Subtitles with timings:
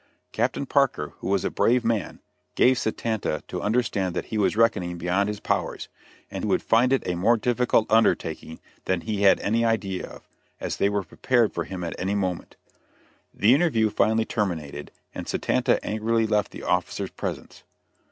[0.31, 2.21] Captain Parker, who was a brave man,
[2.55, 5.89] gave Satanta to understand that he was reckoning beyond his powers,
[6.31, 10.27] and would find it a more difficult undertaking than he had any idea of,
[10.59, 12.55] as they were prepared for him at any moment.
[13.31, 17.61] The interview finally terminated, and Satanta angrily left the officers presence.